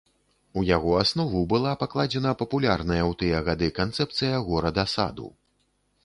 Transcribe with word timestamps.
У 0.59 0.61
яго 0.67 0.91
аснову 1.01 1.41
была 1.51 1.73
пакладзена 1.83 2.31
папулярная 2.39 2.97
ў 3.09 3.19
тыя 3.19 3.41
гады 3.51 3.67
канцэпцыя 3.81 4.39
горада-саду. 4.49 5.29